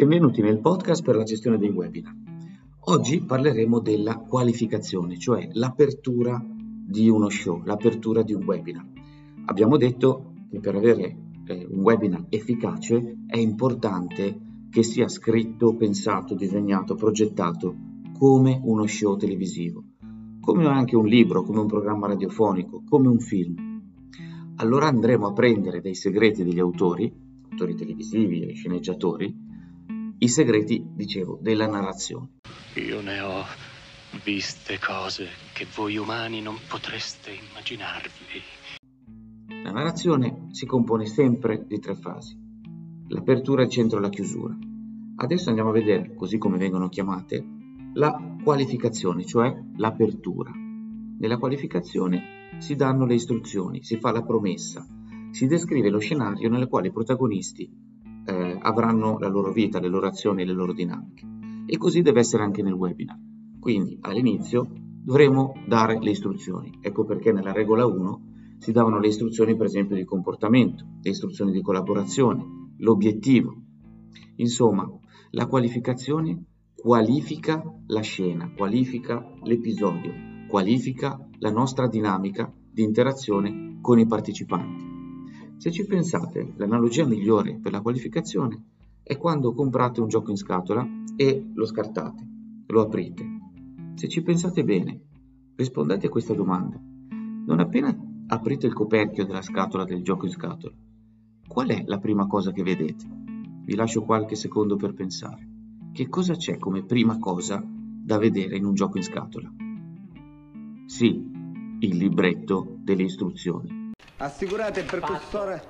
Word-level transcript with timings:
Benvenuti 0.00 0.40
nel 0.40 0.60
podcast 0.60 1.04
per 1.04 1.14
la 1.14 1.24
gestione 1.24 1.58
dei 1.58 1.68
webinar. 1.68 2.16
Oggi 2.84 3.20
parleremo 3.20 3.80
della 3.80 4.16
qualificazione, 4.16 5.18
cioè 5.18 5.50
l'apertura 5.52 6.42
di 6.42 7.10
uno 7.10 7.28
show, 7.28 7.62
l'apertura 7.64 8.22
di 8.22 8.32
un 8.32 8.42
webinar. 8.44 8.86
Abbiamo 9.44 9.76
detto 9.76 10.32
che 10.50 10.58
per 10.58 10.74
avere 10.74 11.18
eh, 11.44 11.66
un 11.68 11.80
webinar 11.80 12.24
efficace 12.30 13.18
è 13.26 13.36
importante 13.36 14.40
che 14.70 14.82
sia 14.82 15.06
scritto, 15.06 15.76
pensato, 15.76 16.34
disegnato, 16.34 16.94
progettato 16.94 17.76
come 18.18 18.58
uno 18.64 18.86
show 18.86 19.18
televisivo, 19.18 19.84
come 20.40 20.64
anche 20.64 20.96
un 20.96 21.04
libro, 21.04 21.42
come 21.42 21.60
un 21.60 21.66
programma 21.66 22.06
radiofonico, 22.06 22.84
come 22.88 23.06
un 23.06 23.18
film. 23.18 23.82
Allora 24.56 24.86
andremo 24.86 25.26
a 25.26 25.34
prendere 25.34 25.82
dei 25.82 25.94
segreti 25.94 26.42
degli 26.42 26.58
autori, 26.58 27.12
autori 27.50 27.74
televisivi 27.74 28.46
e 28.46 28.54
sceneggiatori, 28.54 29.48
i 30.22 30.28
segreti, 30.28 30.84
dicevo, 30.84 31.38
della 31.40 31.66
narrazione. 31.66 32.40
Io 32.74 33.00
ne 33.00 33.20
ho 33.20 33.42
viste 34.22 34.78
cose 34.78 35.28
che 35.54 35.66
voi 35.74 35.96
umani 35.96 36.42
non 36.42 36.56
potreste 36.68 37.30
immaginarvi. 37.30 38.42
La 39.62 39.70
narrazione 39.70 40.48
si 40.50 40.66
compone 40.66 41.06
sempre 41.06 41.64
di 41.66 41.78
tre 41.78 41.94
fasi. 41.94 42.36
L'apertura, 43.08 43.62
il 43.62 43.70
centro 43.70 43.96
e 43.96 44.02
la 44.02 44.10
chiusura. 44.10 44.54
Adesso 45.16 45.48
andiamo 45.48 45.70
a 45.70 45.74
vedere, 45.74 46.14
così 46.14 46.36
come 46.36 46.58
vengono 46.58 46.90
chiamate, 46.90 47.42
la 47.94 48.36
qualificazione, 48.44 49.24
cioè 49.24 49.58
l'apertura. 49.76 50.52
Nella 50.52 51.38
qualificazione 51.38 52.58
si 52.58 52.76
danno 52.76 53.06
le 53.06 53.14
istruzioni, 53.14 53.82
si 53.82 53.96
fa 53.96 54.10
la 54.10 54.22
promessa, 54.22 54.86
si 55.30 55.46
descrive 55.46 55.88
lo 55.88 55.98
scenario 55.98 56.50
nel 56.50 56.68
quale 56.68 56.88
i 56.88 56.92
protagonisti 56.92 57.88
avranno 58.60 59.18
la 59.18 59.28
loro 59.28 59.52
vita, 59.52 59.80
le 59.80 59.88
loro 59.88 60.06
azioni, 60.06 60.44
le 60.44 60.52
loro 60.52 60.72
dinamiche. 60.72 61.26
E 61.66 61.76
così 61.76 62.02
deve 62.02 62.20
essere 62.20 62.42
anche 62.42 62.62
nel 62.62 62.72
webinar. 62.72 63.18
Quindi 63.58 63.98
all'inizio 64.00 64.68
dovremo 65.02 65.54
dare 65.66 65.98
le 66.00 66.10
istruzioni. 66.10 66.78
Ecco 66.80 67.04
perché 67.04 67.32
nella 67.32 67.52
regola 67.52 67.86
1 67.86 68.28
si 68.58 68.72
davano 68.72 68.98
le 68.98 69.08
istruzioni 69.08 69.56
per 69.56 69.66
esempio 69.66 69.96
di 69.96 70.04
comportamento, 70.04 70.84
le 71.00 71.10
istruzioni 71.10 71.52
di 71.52 71.62
collaborazione, 71.62 72.74
l'obiettivo. 72.78 73.54
Insomma, 74.36 74.88
la 75.30 75.46
qualificazione 75.46 76.44
qualifica 76.74 77.62
la 77.86 78.00
scena, 78.00 78.50
qualifica 78.56 79.24
l'episodio, 79.42 80.12
qualifica 80.48 81.18
la 81.38 81.50
nostra 81.50 81.86
dinamica 81.88 82.52
di 82.70 82.82
interazione 82.82 83.78
con 83.80 83.98
i 83.98 84.06
partecipanti. 84.06 84.89
Se 85.60 85.70
ci 85.70 85.84
pensate, 85.84 86.54
l'analogia 86.56 87.04
migliore 87.04 87.58
per 87.58 87.72
la 87.72 87.82
qualificazione 87.82 88.62
è 89.02 89.18
quando 89.18 89.52
comprate 89.52 90.00
un 90.00 90.08
gioco 90.08 90.30
in 90.30 90.38
scatola 90.38 90.88
e 91.16 91.50
lo 91.52 91.66
scartate, 91.66 92.26
lo 92.68 92.80
aprite. 92.80 93.26
Se 93.92 94.08
ci 94.08 94.22
pensate 94.22 94.64
bene, 94.64 94.98
rispondete 95.56 96.06
a 96.06 96.08
questa 96.08 96.32
domanda. 96.32 96.80
Non 96.80 97.60
appena 97.60 97.94
aprite 98.28 98.68
il 98.68 98.72
coperchio 98.72 99.26
della 99.26 99.42
scatola 99.42 99.84
del 99.84 100.02
gioco 100.02 100.24
in 100.24 100.32
scatola, 100.32 100.74
qual 101.46 101.68
è 101.68 101.84
la 101.84 101.98
prima 101.98 102.26
cosa 102.26 102.52
che 102.52 102.62
vedete? 102.62 103.04
Vi 103.62 103.74
lascio 103.74 104.02
qualche 104.02 104.36
secondo 104.36 104.76
per 104.76 104.94
pensare. 104.94 105.46
Che 105.92 106.08
cosa 106.08 106.36
c'è 106.36 106.56
come 106.56 106.84
prima 106.84 107.18
cosa 107.18 107.62
da 107.62 108.16
vedere 108.16 108.56
in 108.56 108.64
un 108.64 108.72
gioco 108.72 108.96
in 108.96 109.02
scatola? 109.02 109.52
Sì, 110.86 111.22
il 111.80 111.96
libretto 111.98 112.78
delle 112.82 113.02
istruzioni. 113.02 113.79
Assicurate 114.20 114.80
il 114.80 114.86
percussore. 114.86 115.62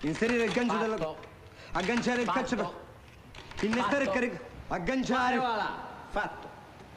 Inserire 0.00 0.44
il 0.44 0.52
gancio 0.52 0.72
Fatto. 0.72 0.88
della... 0.88 1.14
Agganciare 1.72 2.20
il 2.22 2.26
Fatto. 2.26 2.56
calcio. 2.56 2.80
Innestare 3.60 4.04
il 4.04 4.08
Fatto. 4.08 4.18
carico... 4.18 4.44
Agganciare... 4.68 5.36
Guarda, 5.36 5.86
Fatto. 6.08 6.48